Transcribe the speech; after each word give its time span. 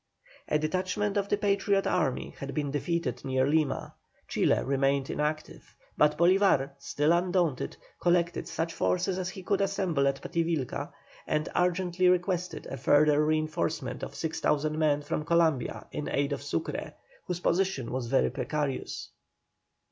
A 0.47 0.57
detachment 0.57 1.15
of 1.15 1.29
the 1.29 1.37
Patriot 1.37 1.85
army 1.85 2.33
had 2.39 2.55
been 2.55 2.71
defeated 2.71 3.23
near 3.23 3.45
Lima; 3.47 3.93
Chile 4.27 4.63
remained 4.63 5.11
inactive; 5.11 5.75
but 5.95 6.17
Bolívar, 6.17 6.71
still 6.79 7.11
undaunted, 7.11 7.77
collected 7.99 8.47
such 8.47 8.73
forces 8.73 9.19
as 9.19 9.29
he 9.29 9.43
could 9.43 9.61
assemble 9.61 10.07
at 10.07 10.19
Pativilca, 10.19 10.91
and 11.27 11.49
urgently 11.55 12.09
requested 12.09 12.65
a 12.65 12.77
further 12.77 13.23
reinforcement 13.23 14.01
of 14.01 14.15
6,000 14.15 14.75
men 14.75 15.03
from 15.03 15.23
Columbia 15.23 15.85
in 15.91 16.09
aid 16.09 16.33
of 16.33 16.41
Sucre, 16.41 16.93
whose 17.27 17.39
position 17.41 17.91
was 17.91 18.07
very 18.07 18.31
precarious. 18.31 19.09